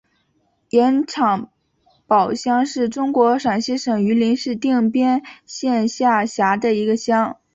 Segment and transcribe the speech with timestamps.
[0.71, 1.51] 盐场
[2.07, 7.37] 堡乡是中国陕西省榆林市定边县下辖的一个乡。